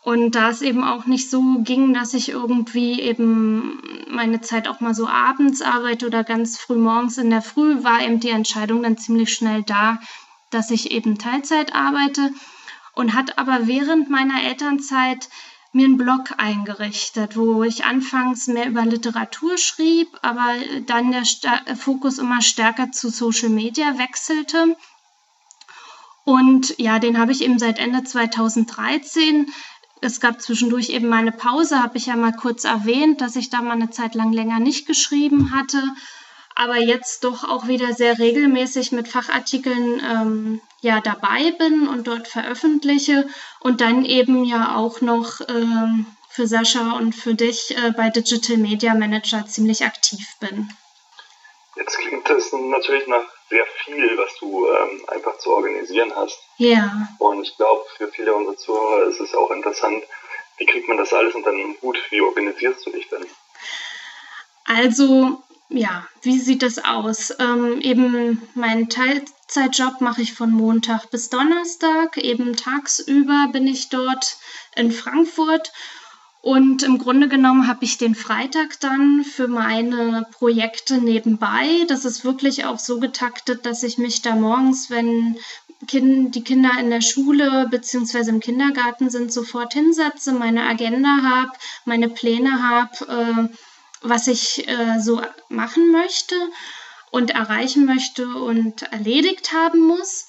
Und 0.00 0.34
da 0.34 0.48
es 0.48 0.62
eben 0.62 0.82
auch 0.82 1.04
nicht 1.04 1.30
so 1.30 1.42
ging, 1.60 1.92
dass 1.92 2.14
ich 2.14 2.30
irgendwie 2.30 3.00
eben 3.00 3.82
meine 4.08 4.40
Zeit 4.40 4.66
auch 4.66 4.80
mal 4.80 4.94
so 4.94 5.08
abends 5.08 5.60
arbeite 5.60 6.06
oder 6.06 6.24
ganz 6.24 6.58
früh 6.58 6.76
morgens 6.76 7.18
in 7.18 7.30
der 7.30 7.42
Früh, 7.42 7.84
war 7.84 8.02
eben 8.02 8.20
die 8.20 8.30
Entscheidung 8.30 8.82
dann 8.82 8.96
ziemlich 8.98 9.32
schnell 9.32 9.62
da, 9.62 10.00
dass 10.50 10.70
ich 10.70 10.90
eben 10.90 11.18
Teilzeit 11.18 11.74
arbeite 11.74 12.30
und 12.94 13.14
hat 13.14 13.38
aber 13.38 13.66
während 13.66 14.10
meiner 14.10 14.42
Elternzeit 14.42 15.28
mir 15.72 15.86
einen 15.86 15.96
Blog 15.96 16.34
eingerichtet, 16.38 17.36
wo 17.36 17.64
ich 17.64 17.84
anfangs 17.84 18.46
mehr 18.46 18.68
über 18.68 18.84
Literatur 18.84 19.58
schrieb, 19.58 20.08
aber 20.22 20.54
dann 20.86 21.10
der 21.10 21.76
Fokus 21.76 22.18
immer 22.18 22.42
stärker 22.42 22.92
zu 22.92 23.10
Social 23.10 23.48
Media 23.48 23.98
wechselte. 23.98 24.76
Und 26.24 26.78
ja, 26.78 27.00
den 27.00 27.18
habe 27.18 27.32
ich 27.32 27.42
eben 27.42 27.58
seit 27.58 27.78
Ende 27.78 28.04
2013 28.04 29.52
es 30.04 30.20
gab 30.20 30.42
zwischendurch 30.42 30.90
eben 30.90 31.08
meine 31.08 31.32
Pause, 31.32 31.82
habe 31.82 31.96
ich 31.96 32.06
ja 32.06 32.16
mal 32.16 32.32
kurz 32.32 32.64
erwähnt, 32.64 33.22
dass 33.22 33.36
ich 33.36 33.48
da 33.48 33.62
mal 33.62 33.72
eine 33.72 33.90
Zeit 33.90 34.14
lang 34.14 34.32
länger 34.32 34.60
nicht 34.60 34.86
geschrieben 34.86 35.54
hatte, 35.54 35.82
aber 36.54 36.76
jetzt 36.76 37.24
doch 37.24 37.44
auch 37.44 37.66
wieder 37.66 37.92
sehr 37.92 38.18
regelmäßig 38.18 38.92
mit 38.92 39.08
Fachartikeln 39.08 40.00
ähm, 40.00 40.60
ja 40.80 41.00
dabei 41.00 41.52
bin 41.58 41.88
und 41.88 42.06
dort 42.06 42.28
veröffentliche 42.28 43.28
und 43.60 43.80
dann 43.80 44.04
eben 44.04 44.44
ja 44.44 44.76
auch 44.76 45.00
noch 45.00 45.40
ähm, 45.48 46.06
für 46.28 46.46
Sascha 46.46 46.92
und 46.92 47.14
für 47.14 47.34
dich 47.34 47.76
äh, 47.76 47.92
bei 47.96 48.10
Digital 48.10 48.56
Media 48.56 48.94
Manager 48.94 49.46
ziemlich 49.46 49.84
aktiv 49.84 50.26
bin. 50.40 50.68
Jetzt 51.76 51.98
klingt 51.98 52.28
es 52.30 52.52
natürlich 52.52 53.06
nach 53.08 53.24
sehr 53.50 53.66
viel, 53.84 54.16
was 54.16 54.36
du 54.38 54.66
ähm, 54.66 55.04
einfach 55.08 55.38
zu 55.38 55.50
organisieren 55.50 56.12
hast. 56.14 56.38
Ja. 56.56 57.08
Und 57.18 57.42
ich 57.42 57.56
glaube, 57.56 57.84
für 57.96 58.08
viele 58.08 58.34
unserer 58.34 58.56
Zuhörer 58.56 59.08
ist 59.08 59.20
es 59.20 59.34
auch 59.34 59.50
interessant, 59.50 60.04
wie 60.58 60.66
kriegt 60.66 60.88
man 60.88 60.96
das 60.96 61.12
alles 61.12 61.34
unter 61.34 61.50
einem 61.50 61.76
Hut? 61.82 61.98
Wie 62.10 62.20
organisierst 62.20 62.86
du 62.86 62.90
dich 62.90 63.08
denn? 63.08 63.26
Also, 64.64 65.42
ja, 65.74 66.06
wie 66.22 66.38
sieht 66.38 66.62
das 66.62 66.78
aus? 66.84 67.34
Ähm, 67.38 67.80
eben 67.80 68.42
meinen 68.54 68.88
Teilzeitjob 68.88 70.00
mache 70.00 70.22
ich 70.22 70.32
von 70.32 70.50
Montag 70.50 71.10
bis 71.10 71.30
Donnerstag. 71.30 72.16
Eben 72.16 72.56
tagsüber 72.56 73.48
bin 73.52 73.66
ich 73.66 73.88
dort 73.88 74.36
in 74.76 74.92
Frankfurt 74.92 75.72
und 76.40 76.82
im 76.82 76.98
Grunde 76.98 77.26
genommen 77.26 77.66
habe 77.66 77.84
ich 77.84 77.96
den 77.96 78.14
Freitag 78.14 78.78
dann 78.80 79.24
für 79.24 79.48
meine 79.48 80.26
Projekte 80.32 80.98
nebenbei. 80.98 81.84
Das 81.88 82.04
ist 82.04 82.24
wirklich 82.24 82.66
auch 82.66 82.78
so 82.78 83.00
getaktet, 83.00 83.66
dass 83.66 83.82
ich 83.82 83.98
mich 83.98 84.22
da 84.22 84.34
morgens, 84.34 84.90
wenn 84.90 85.38
die 85.80 86.44
Kinder 86.44 86.70
in 86.78 86.90
der 86.90 87.00
Schule 87.00 87.66
bzw. 87.70 88.28
im 88.28 88.40
Kindergarten 88.40 89.10
sind, 89.10 89.32
sofort 89.32 89.72
hinsetze, 89.72 90.32
meine 90.32 90.64
Agenda 90.64 91.16
habe, 91.22 91.52
meine 91.84 92.08
Pläne 92.08 92.62
habe, 92.62 93.48
äh, 93.50 93.56
was 94.02 94.26
ich 94.26 94.68
äh, 94.68 95.00
so 95.00 95.22
machen 95.54 95.90
möchte 95.92 96.34
und 97.10 97.30
erreichen 97.30 97.86
möchte 97.86 98.26
und 98.26 98.82
erledigt 98.92 99.52
haben 99.52 99.80
muss. 99.80 100.26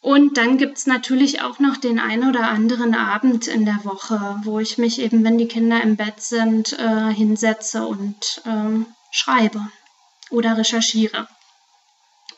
Und 0.00 0.36
dann 0.38 0.58
gibt 0.58 0.78
es 0.78 0.86
natürlich 0.86 1.42
auch 1.42 1.58
noch 1.58 1.76
den 1.76 1.98
einen 1.98 2.28
oder 2.28 2.48
anderen 2.48 2.94
Abend 2.94 3.46
in 3.46 3.64
der 3.64 3.84
Woche, 3.84 4.40
wo 4.44 4.60
ich 4.60 4.78
mich 4.78 5.00
eben, 5.00 5.24
wenn 5.24 5.38
die 5.38 5.48
Kinder 5.48 5.82
im 5.82 5.96
Bett 5.96 6.20
sind, 6.20 6.78
äh, 6.78 7.12
hinsetze 7.12 7.86
und 7.86 8.42
ähm, 8.46 8.86
schreibe 9.10 9.60
oder 10.30 10.56
recherchiere 10.56 11.28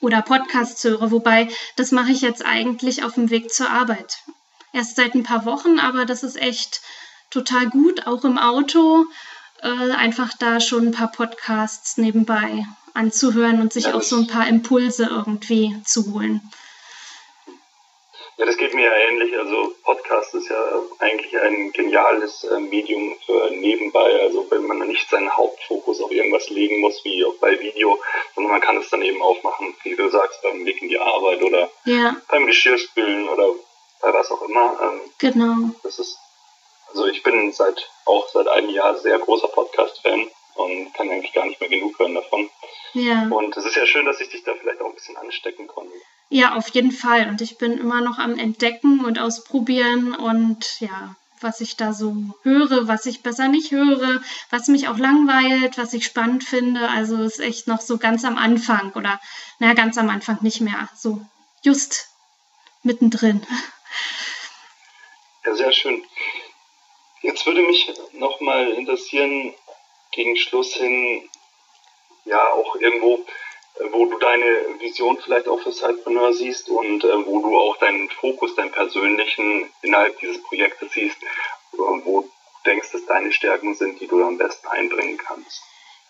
oder 0.00 0.22
Podcasts 0.22 0.82
höre. 0.84 1.10
Wobei, 1.10 1.48
das 1.76 1.92
mache 1.92 2.12
ich 2.12 2.22
jetzt 2.22 2.44
eigentlich 2.44 3.04
auf 3.04 3.14
dem 3.14 3.30
Weg 3.30 3.52
zur 3.52 3.70
Arbeit. 3.70 4.18
Erst 4.72 4.96
seit 4.96 5.14
ein 5.14 5.22
paar 5.22 5.44
Wochen, 5.44 5.78
aber 5.78 6.06
das 6.06 6.22
ist 6.22 6.40
echt 6.40 6.80
total 7.30 7.68
gut, 7.68 8.06
auch 8.06 8.24
im 8.24 8.38
Auto, 8.38 9.04
äh, 9.62 9.92
einfach 9.92 10.30
da 10.38 10.60
schon 10.60 10.88
ein 10.88 10.92
paar 10.92 11.12
Podcasts 11.12 11.96
nebenbei 11.96 12.66
anzuhören 12.94 13.60
und 13.60 13.72
sich 13.72 13.84
ja, 13.84 13.94
auch 13.94 14.02
so 14.02 14.16
ein 14.16 14.26
paar 14.26 14.48
Impulse 14.48 15.04
irgendwie 15.10 15.76
zu 15.84 16.12
holen. 16.12 16.40
Ja, 18.40 18.46
das 18.46 18.56
geht 18.56 18.72
mir 18.72 18.86
ja 18.86 18.96
ähnlich. 19.10 19.38
Also 19.38 19.74
Podcast 19.84 20.34
ist 20.34 20.48
ja 20.48 20.82
eigentlich 20.98 21.38
ein 21.38 21.72
geniales 21.72 22.42
äh, 22.44 22.58
Medium 22.58 23.14
für 23.26 23.50
nebenbei. 23.50 24.18
Also 24.22 24.46
wenn 24.50 24.66
man 24.66 24.78
nicht 24.88 25.10
seinen 25.10 25.30
Hauptfokus 25.30 26.00
auf 26.00 26.10
irgendwas 26.10 26.48
legen 26.48 26.80
muss, 26.80 27.04
wie 27.04 27.22
auch 27.26 27.34
bei 27.34 27.60
Video, 27.60 27.98
sondern 28.34 28.52
man 28.52 28.62
kann 28.62 28.78
es 28.78 28.88
dann 28.88 29.02
eben 29.02 29.20
aufmachen, 29.20 29.74
wie 29.82 29.94
du 29.94 30.08
sagst, 30.08 30.40
beim 30.40 30.64
Weg 30.64 30.80
in 30.80 30.88
die 30.88 30.98
Arbeit 30.98 31.42
oder 31.42 31.70
ja. 31.84 32.16
beim 32.28 32.46
Geschirrspülen 32.46 33.28
oder 33.28 33.52
bei 34.00 34.14
was 34.14 34.30
auch 34.30 34.40
immer. 34.48 34.72
Ähm, 34.84 35.00
genau. 35.18 35.74
Das 35.82 35.98
ist, 35.98 36.16
also 36.90 37.06
ich 37.06 37.22
bin 37.22 37.52
seit 37.52 37.88
auch 38.04 38.28
seit 38.28 38.48
einem 38.48 38.70
Jahr 38.70 38.98
sehr 38.98 39.18
großer 39.18 39.48
Podcast-Fan 39.48 40.28
und 40.54 40.92
kann 40.94 41.10
eigentlich 41.10 41.32
gar 41.32 41.46
nicht 41.46 41.60
mehr 41.60 41.70
genug 41.70 41.98
hören 41.98 42.14
davon. 42.14 42.50
Ja. 42.92 43.28
Und 43.30 43.56
es 43.56 43.64
ist 43.64 43.76
ja 43.76 43.86
schön, 43.86 44.06
dass 44.06 44.20
ich 44.20 44.28
dich 44.28 44.42
da 44.44 44.52
vielleicht 44.54 44.80
auch 44.80 44.88
ein 44.88 44.94
bisschen 44.94 45.16
anstecken 45.16 45.66
konnte. 45.66 45.92
Ja, 46.28 46.54
auf 46.54 46.68
jeden 46.68 46.92
Fall. 46.92 47.28
Und 47.28 47.40
ich 47.40 47.58
bin 47.58 47.78
immer 47.78 48.00
noch 48.00 48.18
am 48.18 48.38
Entdecken 48.38 49.04
und 49.04 49.18
Ausprobieren 49.18 50.14
und 50.14 50.80
ja, 50.80 51.16
was 51.40 51.60
ich 51.60 51.76
da 51.76 51.92
so 51.92 52.14
höre, 52.42 52.86
was 52.86 53.06
ich 53.06 53.22
besser 53.22 53.48
nicht 53.48 53.70
höre, 53.70 54.20
was 54.50 54.68
mich 54.68 54.88
auch 54.88 54.98
langweilt, 54.98 55.78
was 55.78 55.92
ich 55.92 56.04
spannend 56.04 56.44
finde. 56.44 56.88
Also 56.88 57.16
ist 57.22 57.40
echt 57.40 57.66
noch 57.66 57.80
so 57.80 57.98
ganz 57.98 58.24
am 58.24 58.36
Anfang 58.36 58.92
oder 58.92 59.20
naja, 59.58 59.74
ganz 59.74 59.96
am 59.98 60.10
Anfang 60.10 60.38
nicht 60.42 60.60
mehr. 60.60 60.88
So 60.94 61.20
just 61.62 62.08
mittendrin. 62.82 63.46
Ja, 65.44 65.54
sehr 65.54 65.72
schön. 65.72 66.02
Jetzt 67.22 67.44
würde 67.46 67.62
mich 67.62 67.92
nochmal 68.12 68.68
interessieren, 68.70 69.54
gegen 70.12 70.36
Schluss 70.36 70.74
hin, 70.74 71.28
ja, 72.24 72.52
auch 72.52 72.76
irgendwo, 72.76 73.24
wo 73.92 74.06
du 74.06 74.18
deine 74.18 74.80
Vision 74.80 75.18
vielleicht 75.22 75.48
auch 75.48 75.60
für 75.60 75.72
Sidepreneur 75.72 76.32
siehst 76.32 76.68
und 76.68 77.04
äh, 77.04 77.26
wo 77.26 77.40
du 77.40 77.56
auch 77.56 77.76
deinen 77.78 78.10
Fokus, 78.10 78.54
deinen 78.54 78.72
persönlichen 78.72 79.70
innerhalb 79.82 80.18
dieses 80.18 80.42
Projektes 80.42 80.92
siehst, 80.92 81.22
äh, 81.22 81.76
wo 81.76 82.22
du 82.22 82.30
denkst, 82.66 82.92
dass 82.92 83.06
deine 83.06 83.32
Stärken 83.32 83.74
sind, 83.74 84.00
die 84.00 84.06
du 84.06 84.22
am 84.22 84.38
besten 84.38 84.66
einbringen 84.68 85.16
kannst. 85.16 85.62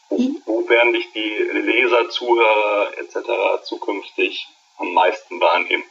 Wo, 0.09 0.19
wo 0.47 0.69
werden 0.69 0.93
dich 0.93 1.13
die 1.13 1.29
Leser, 1.53 2.09
Zuhörer 2.09 2.99
etc. 2.99 3.65
zukünftig 3.65 4.49
am 4.79 4.93
meisten 4.93 5.41
wahrnehmen? 5.41 5.85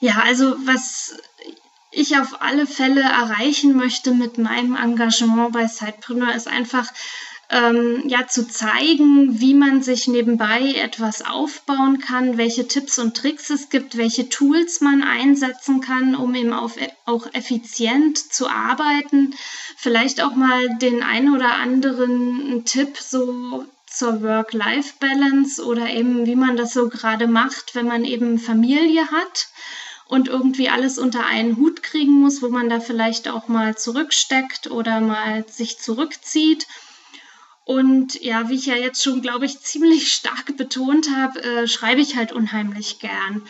Ja, 0.00 0.22
also 0.24 0.56
was 0.66 1.16
ich 1.96 2.18
auf 2.18 2.42
alle 2.42 2.66
Fälle 2.66 3.00
erreichen 3.00 3.74
möchte 3.74 4.12
mit 4.12 4.36
meinem 4.36 4.76
Engagement 4.76 5.52
bei 5.52 5.66
Sidepreneur 5.66 6.34
ist 6.34 6.46
einfach 6.46 6.86
ähm, 7.48 8.02
ja 8.06 8.26
zu 8.26 8.46
zeigen, 8.46 9.40
wie 9.40 9.54
man 9.54 9.82
sich 9.82 10.06
nebenbei 10.06 10.74
etwas 10.74 11.22
aufbauen 11.22 11.98
kann, 11.98 12.36
welche 12.36 12.68
Tipps 12.68 12.98
und 12.98 13.16
Tricks 13.16 13.48
es 13.48 13.70
gibt, 13.70 13.96
welche 13.96 14.28
Tools 14.28 14.82
man 14.82 15.02
einsetzen 15.02 15.80
kann, 15.80 16.14
um 16.14 16.34
eben 16.34 16.52
auf, 16.52 16.74
auch 17.06 17.32
effizient 17.32 18.18
zu 18.18 18.48
arbeiten. 18.48 19.34
Vielleicht 19.76 20.22
auch 20.22 20.34
mal 20.34 20.76
den 20.78 21.02
ein 21.02 21.32
oder 21.32 21.54
anderen 21.54 22.64
Tipp 22.66 22.98
so 22.98 23.64
zur 23.86 24.22
Work-Life-Balance 24.22 25.64
oder 25.64 25.88
eben 25.88 26.26
wie 26.26 26.36
man 26.36 26.58
das 26.58 26.74
so 26.74 26.90
gerade 26.90 27.26
macht, 27.26 27.74
wenn 27.74 27.86
man 27.86 28.04
eben 28.04 28.38
Familie 28.38 29.06
hat 29.10 29.48
und 30.08 30.28
irgendwie 30.28 30.68
alles 30.68 30.98
unter 30.98 31.26
einen 31.26 31.56
Hut 31.56 31.82
kriegen 31.82 32.20
muss, 32.20 32.42
wo 32.42 32.48
man 32.48 32.68
da 32.68 32.80
vielleicht 32.80 33.28
auch 33.28 33.48
mal 33.48 33.76
zurücksteckt 33.76 34.70
oder 34.70 35.00
mal 35.00 35.44
sich 35.48 35.78
zurückzieht. 35.78 36.66
Und 37.64 38.22
ja, 38.22 38.48
wie 38.48 38.54
ich 38.54 38.66
ja 38.66 38.76
jetzt 38.76 39.02
schon, 39.02 39.20
glaube 39.22 39.46
ich, 39.46 39.60
ziemlich 39.60 40.12
stark 40.12 40.56
betont 40.56 41.10
habe, 41.14 41.42
äh, 41.42 41.68
schreibe 41.68 42.00
ich 42.00 42.16
halt 42.16 42.32
unheimlich 42.32 43.00
gern. 43.00 43.42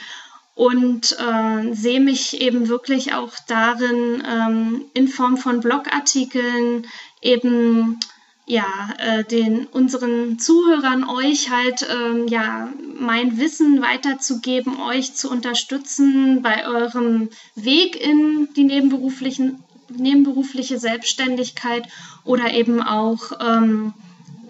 Und 0.55 1.15
äh, 1.19 1.75
sehe 1.75 2.01
mich 2.01 2.41
eben 2.41 2.69
wirklich 2.69 3.13
auch 3.13 3.35
darin, 3.47 4.25
ähm, 4.27 4.87
in 4.95 5.07
Form 5.07 5.37
von 5.37 5.61
Blogartikeln 5.61 6.87
eben 7.21 8.01
ja, 8.47 8.65
äh, 8.99 9.25
den 9.25 9.67
unseren 9.67 10.39
Zuhörern 10.39 11.05
euch 11.09 11.51
halt 11.51 11.87
ähm, 11.91 12.29
ja 12.29 12.69
mein 12.99 13.39
Wissen 13.39 13.83
weiterzugeben, 13.83 14.81
euch 14.81 15.15
zu 15.15 15.29
unterstützen 15.31 16.43
bei 16.43 16.67
eurem 16.67 17.29
Weg 17.57 18.01
in 18.01 18.49
die 18.55 18.65
nebenberuflichen 18.65 19.63
nebenberufliche 19.89 20.79
Selbstständigkeit 20.79 21.87
oder 22.25 22.53
eben 22.53 22.83
auch 22.83 23.33
ähm, 23.41 23.95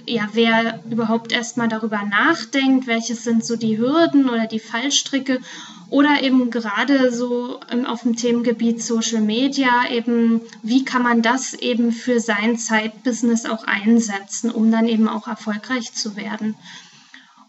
ja, 0.09 0.29
wer 0.33 0.83
überhaupt 0.91 1.33
erstmal 1.33 1.69
darüber 1.69 2.03
nachdenkt, 2.05 2.87
welches 2.87 3.25
sind 3.25 3.45
so 3.45 3.57
die 3.57 3.77
Hürden 3.79 4.29
oder 4.29 4.47
die 4.47 4.61
Fallstricke 4.61 5.41
oder 5.91 6.23
eben 6.23 6.51
gerade 6.51 7.13
so 7.13 7.61
auf 7.87 8.03
dem 8.03 8.17
Themengebiet 8.17 8.83
Social 8.83 9.21
Media 9.21 9.89
eben, 9.91 10.41
wie 10.63 10.85
kann 10.85 11.03
man 11.03 11.23
das 11.23 11.55
eben 11.55 11.93
für 11.93 12.21
sein 12.21 12.59
Zeitbusiness 12.59 13.47
auch 13.47 13.65
einsetzen, 13.65 14.51
um 14.51 14.71
dann 14.71 14.89
eben 14.89 15.09
auch 15.09 15.29
erfolgreich 15.29 15.93
zu 15.93 16.17
werden. 16.17 16.57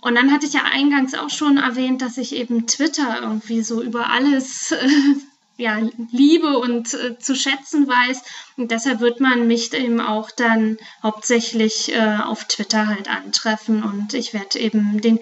Und 0.01 0.15
dann 0.15 0.31
hatte 0.31 0.45
ich 0.45 0.53
ja 0.53 0.63
eingangs 0.71 1.15
auch 1.15 1.29
schon 1.29 1.57
erwähnt, 1.57 2.01
dass 2.01 2.17
ich 2.17 2.35
eben 2.35 2.67
Twitter 2.67 3.21
irgendwie 3.21 3.61
so 3.61 3.81
über 3.81 4.09
alles 4.09 4.73
ja, 5.57 5.79
liebe 6.11 6.59
und 6.59 6.93
äh, 6.93 7.17
zu 7.17 7.35
schätzen 7.35 7.87
weiß. 7.87 8.21
Und 8.57 8.71
deshalb 8.71 8.99
wird 8.99 9.19
man 9.19 9.47
mich 9.47 9.73
eben 9.73 9.99
auch 9.99 10.29
dann 10.29 10.77
hauptsächlich 11.01 11.93
äh, 11.93 12.19
auf 12.23 12.45
Twitter 12.45 12.87
halt 12.87 13.09
antreffen 13.09 13.83
und 13.83 14.13
ich 14.13 14.33
werde 14.33 14.59
eben 14.59 15.01
den 15.01 15.19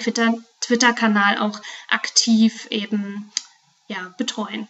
Twitter-Kanal 0.66 1.38
auch 1.40 1.60
aktiv 1.90 2.68
eben 2.70 3.32
ja, 3.88 4.14
betreuen. 4.18 4.68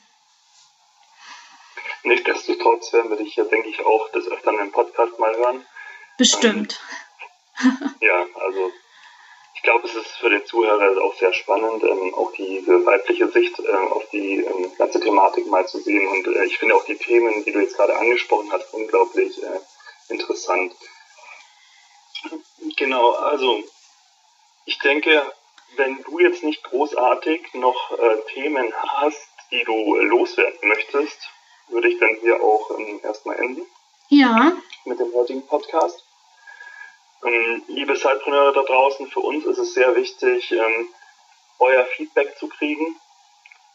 Nichtsdestotrotz 2.04 2.94
werden 2.94 3.10
wir 3.10 3.18
dich 3.18 3.36
ja, 3.36 3.46
denke 3.46 3.70
ich, 3.70 3.80
auch 3.84 4.12
des 4.12 4.28
Öfteren 4.28 4.60
im 4.60 4.72
Podcast 4.72 5.18
mal 5.20 5.36
hören. 5.36 5.66
Bestimmt. 6.18 6.80
Ähm, 7.64 7.90
ja, 8.02 8.26
also 8.36 8.72
ich 9.56 9.62
glaube, 9.64 9.88
es 9.88 9.96
ist 9.96 10.12
für 10.18 10.30
den 10.30 10.46
Zuhörer 10.46 11.02
auch 11.04 11.16
sehr 11.16 11.34
spannend, 11.34 11.84
ähm, 11.84 12.14
auch 12.14 12.32
diese 12.34 12.86
weibliche 12.86 13.28
Sicht 13.30 13.58
äh, 13.60 13.72
auf 13.72 14.08
die 14.12 14.36
ähm, 14.36 14.72
ganze 14.78 15.00
Thematik 15.00 15.48
mal 15.48 15.68
zu 15.68 15.80
sehen. 15.80 16.08
Und 16.08 16.28
äh, 16.28 16.46
ich 16.46 16.58
finde 16.60 16.76
auch 16.76 16.86
die 16.86 16.98
Themen, 16.98 17.44
die 17.44 17.52
du 17.52 17.60
jetzt 17.60 17.76
gerade 17.76 17.98
angesprochen 17.98 18.52
hast, 18.52 18.72
unglaublich 18.74 19.42
äh, 19.42 19.60
interessant. 20.10 20.74
Genau, 22.78 23.12
also 23.12 23.64
ich 24.66 24.78
denke, 24.80 25.32
wenn 25.76 26.02
du 26.04 26.20
jetzt 26.20 26.44
nicht 26.44 26.64
großartig 26.64 27.54
noch 27.54 27.92
äh, 27.92 28.18
Themen 28.34 28.74
hast, 28.74 29.28
die 29.52 29.64
du 29.64 29.96
loswerden 29.96 30.68
möchtest, 30.68 31.18
würde 31.68 31.90
ich 31.90 32.00
dann 32.00 32.16
hier 32.22 32.42
auch 32.42 32.72
ähm, 32.78 33.00
erstmal 33.04 33.38
enden. 33.40 33.66
Ja. 34.10 34.54
Mit 34.86 35.00
dem 35.00 35.14
heutigen 35.14 35.46
Podcast. 35.48 36.04
Ähm, 37.24 37.64
liebe 37.68 37.96
Sidepreneure 37.96 38.54
da 38.54 38.64
draußen, 38.64 39.08
für 39.08 39.22
uns 39.22 39.46
ist 39.46 39.58
es 39.58 39.74
sehr 39.74 39.96
wichtig, 39.96 40.52
ähm, 40.52 40.90
euer 41.60 41.86
Feedback 41.86 42.38
zu 42.38 42.48
kriegen. 42.48 42.96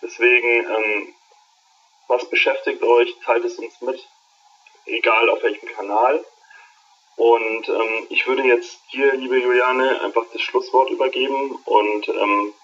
Deswegen, 0.03 0.67
ähm, 0.67 1.15
was 2.09 2.29
beschäftigt 2.29 2.83
euch, 2.83 3.15
teilt 3.25 3.45
es 3.45 3.59
uns 3.59 3.81
mit, 3.81 4.07
egal 4.87 5.29
auf 5.31 5.43
welchem 5.43 5.69
Kanal. 5.69 6.25
Und 7.21 7.69
ähm, 7.69 8.07
ich 8.09 8.27
würde 8.27 8.45
jetzt 8.45 8.81
dir, 8.95 9.15
liebe 9.15 9.39
Juliane, 9.39 10.01
einfach 10.01 10.25
das 10.33 10.41
Schlusswort 10.41 10.89
übergeben 10.89 11.55
und 11.67 12.09
ähm, 12.09 12.55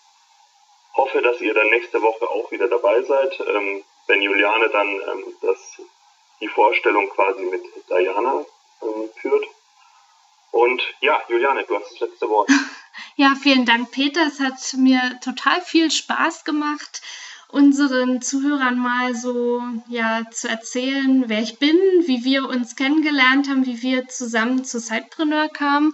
hoffe, 0.94 1.20
dass 1.20 1.42
ihr 1.42 1.52
dann 1.52 1.68
nächste 1.68 2.00
Woche 2.00 2.26
auch 2.26 2.50
wieder 2.50 2.66
dabei 2.66 3.02
seid, 3.02 3.38
ähm, 3.38 3.84
wenn 4.06 4.22
Juliane 4.22 4.70
dann 4.70 4.88
ähm, 4.88 5.36
das, 5.42 5.58
die 6.40 6.48
Vorstellung 6.48 7.10
quasi 7.10 7.42
mit 7.42 7.64
Diana 7.90 8.46
ähm, 8.80 9.10
führt. 9.20 9.44
Und 10.52 10.82
ja, 11.02 11.22
Juliane, 11.28 11.64
du 11.64 11.76
hast 11.76 11.92
das 11.92 12.08
letzte 12.08 12.26
Wort. 12.30 12.48
Ja, 13.18 13.34
vielen 13.34 13.64
Dank, 13.64 13.92
Peter. 13.92 14.26
Es 14.26 14.40
hat 14.40 14.58
mir 14.76 15.18
total 15.24 15.62
viel 15.62 15.90
Spaß 15.90 16.44
gemacht, 16.44 17.00
unseren 17.48 18.20
Zuhörern 18.22 18.78
mal 18.78 19.14
so 19.14 19.62
ja 19.88 20.22
zu 20.30 20.48
erzählen, 20.48 21.24
wer 21.28 21.42
ich 21.42 21.58
bin, 21.58 21.76
wie 22.06 22.24
wir 22.24 22.48
uns 22.48 22.76
kennengelernt 22.76 23.48
haben, 23.48 23.66
wie 23.66 23.82
wir 23.82 24.08
zusammen 24.08 24.64
zu 24.64 24.80
Sidepreneur 24.80 25.48
kamen. 25.48 25.92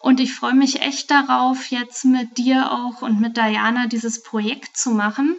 Und 0.00 0.20
ich 0.20 0.34
freue 0.34 0.54
mich 0.54 0.82
echt 0.82 1.10
darauf, 1.10 1.70
jetzt 1.70 2.04
mit 2.04 2.38
dir 2.38 2.70
auch 2.70 3.02
und 3.02 3.20
mit 3.20 3.36
Diana 3.36 3.86
dieses 3.86 4.22
Projekt 4.22 4.76
zu 4.76 4.90
machen. 4.90 5.36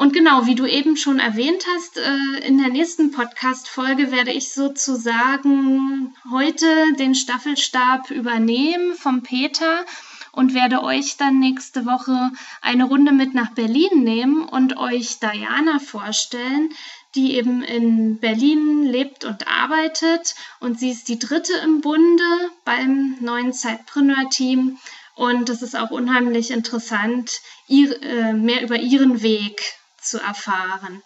Und 0.00 0.14
genau, 0.14 0.46
wie 0.46 0.54
du 0.54 0.64
eben 0.64 0.96
schon 0.96 1.18
erwähnt 1.18 1.62
hast, 1.74 1.98
äh, 1.98 2.46
in 2.46 2.56
der 2.56 2.70
nächsten 2.70 3.10
Podcast-Folge 3.10 4.10
werde 4.10 4.32
ich 4.32 4.50
sozusagen 4.52 6.16
heute 6.30 6.66
den 6.98 7.14
Staffelstab 7.14 8.10
übernehmen 8.10 8.94
vom 8.94 9.22
Peter 9.22 9.84
und 10.32 10.54
werde 10.54 10.82
euch 10.82 11.16
dann 11.16 11.38
nächste 11.38 11.86
Woche 11.86 12.30
eine 12.60 12.84
Runde 12.84 13.12
mit 13.12 13.34
nach 13.34 13.50
Berlin 13.54 14.04
nehmen 14.04 14.42
und 14.42 14.76
euch 14.76 15.18
Diana 15.18 15.78
vorstellen, 15.78 16.70
die 17.14 17.34
eben 17.34 17.62
in 17.62 18.18
Berlin 18.18 18.84
lebt 18.84 19.24
und 19.24 19.48
arbeitet. 19.48 20.34
Und 20.60 20.78
sie 20.78 20.90
ist 20.90 21.08
die 21.08 21.18
dritte 21.18 21.52
im 21.64 21.80
Bunde 21.80 22.50
beim 22.64 23.16
neuen 23.20 23.52
Zeitpreneur-Team. 23.52 24.78
Und 25.16 25.48
es 25.50 25.62
ist 25.62 25.76
auch 25.76 25.90
unheimlich 25.90 26.50
interessant, 26.50 27.40
ihr, 27.66 28.00
äh, 28.02 28.32
mehr 28.32 28.62
über 28.62 28.76
ihren 28.76 29.22
Weg 29.22 29.60
zu 30.00 30.18
erfahren. 30.18 31.02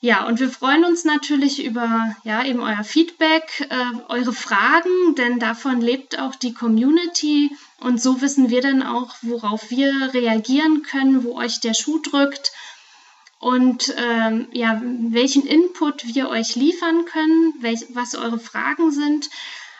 Ja, 0.00 0.26
und 0.26 0.40
wir 0.40 0.50
freuen 0.50 0.84
uns 0.84 1.04
natürlich 1.04 1.64
über 1.64 2.14
ja, 2.24 2.44
eben 2.44 2.60
euer 2.60 2.84
Feedback, 2.84 3.66
äh, 3.70 4.12
eure 4.12 4.32
Fragen, 4.32 5.14
denn 5.16 5.38
davon 5.38 5.80
lebt 5.80 6.18
auch 6.18 6.34
die 6.34 6.52
Community 6.52 7.50
und 7.80 8.00
so 8.00 8.20
wissen 8.20 8.50
wir 8.50 8.60
dann 8.60 8.82
auch, 8.82 9.14
worauf 9.22 9.70
wir 9.70 10.12
reagieren 10.12 10.82
können, 10.82 11.24
wo 11.24 11.36
euch 11.36 11.60
der 11.60 11.74
Schuh 11.74 11.98
drückt 11.98 12.52
und 13.38 13.94
ähm, 13.96 14.48
ja, 14.52 14.80
welchen 14.82 15.46
Input 15.46 16.14
wir 16.14 16.28
euch 16.28 16.56
liefern 16.56 17.04
können, 17.06 17.54
welch, 17.60 17.86
was 17.90 18.14
eure 18.14 18.38
Fragen 18.38 18.90
sind. 18.90 19.30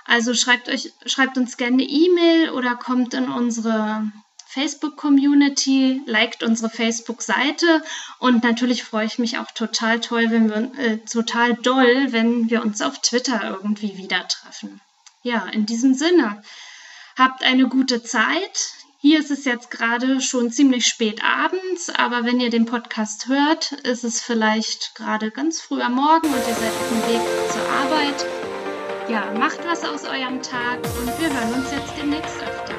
Also 0.05 0.35
schreibt 0.35 0.69
euch, 0.69 0.93
schreibt 1.05 1.37
uns 1.37 1.57
gerne 1.57 1.83
eine 1.83 1.91
E-Mail 1.91 2.51
oder 2.51 2.77
kommt 2.77 3.13
in 3.13 3.29
unsere 3.29 4.11
Facebook-Community, 4.57 6.01
liked 6.07 6.43
unsere 6.43 6.71
Facebook-Seite 6.71 7.83
und 8.19 8.43
natürlich 8.43 8.85
freue 8.85 9.05
ich 9.05 9.19
mich 9.19 9.37
auch 9.37 9.51
total 9.51 10.01
toll, 10.01 10.31
wenn 10.31 10.49
wir 10.49 10.79
äh, 10.79 10.97
total 10.99 11.55
doll, 11.57 12.11
wenn 12.13 12.49
wir 12.49 12.63
uns 12.63 12.81
auf 12.81 13.03
Twitter 13.03 13.59
irgendwie 13.63 13.99
wieder 13.99 14.27
treffen. 14.27 14.81
Ja, 15.23 15.45
in 15.53 15.67
diesem 15.67 15.93
Sinne, 15.93 16.43
habt 17.19 17.43
eine 17.43 17.69
gute 17.69 18.03
Zeit. 18.03 18.73
Hier 18.99 19.21
ist 19.21 19.31
es 19.31 19.45
jetzt 19.45 19.71
gerade 19.71 20.23
schon 20.23 20.51
ziemlich 20.51 20.87
spät 20.87 21.23
abends, 21.23 21.91
aber 21.91 22.25
wenn 22.25 22.41
ihr 22.41 22.49
den 22.49 22.65
Podcast 22.65 23.29
hört, 23.29 23.73
ist 23.73 24.05
es 24.05 24.23
vielleicht 24.23 24.95
gerade 24.95 25.31
ganz 25.31 25.61
früh 25.61 25.83
am 25.83 25.97
Morgen 25.97 26.29
und 26.29 26.49
ihr 26.49 26.55
seid 26.55 26.73
auf 26.73 26.89
dem 26.89 27.13
Weg 27.13 27.53
zur 27.53 27.69
Arbeit. 27.69 28.27
Ja, 29.11 29.39
macht 29.39 29.63
was 29.67 29.85
aus 29.85 30.05
eurem 30.05 30.41
Tag 30.41 30.79
und 30.99 31.21
wir 31.21 31.29
hören 31.29 31.61
uns 31.61 31.71
jetzt 31.71 31.93
demnächst 32.01 32.39
öfter. 32.39 32.75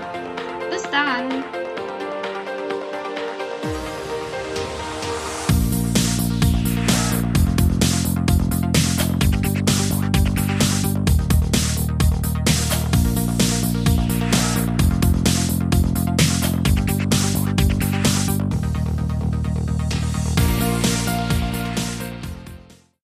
Bis 0.71 0.83
dann! 0.89 1.66